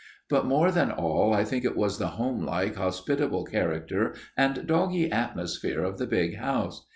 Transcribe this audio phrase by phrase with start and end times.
[0.29, 5.83] But more than all I think it was the homelike, hospitable character and doggy atmosphere
[5.83, 6.87] of the big house.